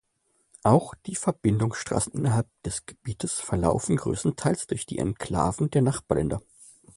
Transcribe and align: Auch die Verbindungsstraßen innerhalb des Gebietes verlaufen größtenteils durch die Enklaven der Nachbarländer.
Auch 0.63 0.95
die 1.05 1.13
Verbindungsstraßen 1.13 2.13
innerhalb 2.13 2.47
des 2.63 2.87
Gebietes 2.87 3.33
verlaufen 3.33 3.97
größtenteils 3.97 4.65
durch 4.65 4.87
die 4.87 4.97
Enklaven 4.97 5.69
der 5.69 5.83
Nachbarländer. 5.83 6.41